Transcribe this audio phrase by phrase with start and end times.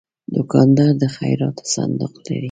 [0.35, 2.39] دوکاندار د خیراتو صندوق لري.